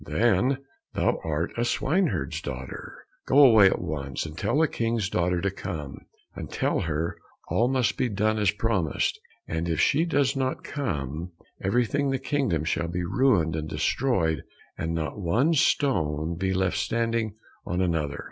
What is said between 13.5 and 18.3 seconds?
and destroyed, and not one stone be left standing on another."